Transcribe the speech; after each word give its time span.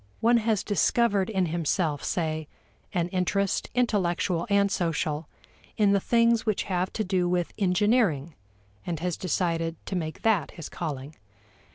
One 0.19 0.37
has 0.37 0.63
discovered 0.63 1.29
in 1.29 1.45
himself, 1.45 2.03
say, 2.03 2.47
an 2.91 3.07
interest, 3.09 3.69
intellectual 3.75 4.47
and 4.49 4.71
social, 4.71 5.29
in 5.77 5.91
the 5.91 5.99
things 5.99 6.43
which 6.43 6.63
have 6.63 6.91
to 6.93 7.03
do 7.03 7.29
with 7.29 7.53
engineering 7.59 8.33
and 8.83 8.99
has 8.99 9.15
decided 9.15 9.75
to 9.85 9.95
make 9.95 10.23
that 10.23 10.49
his 10.57 10.69
calling. 10.69 11.13